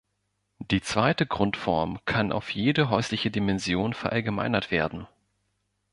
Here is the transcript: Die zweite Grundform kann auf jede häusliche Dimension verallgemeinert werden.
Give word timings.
Die 0.57 0.81
zweite 0.81 1.27
Grundform 1.27 1.99
kann 2.05 2.31
auf 2.31 2.49
jede 2.49 2.89
häusliche 2.89 3.29
Dimension 3.29 3.93
verallgemeinert 3.93 4.71
werden. 4.71 5.05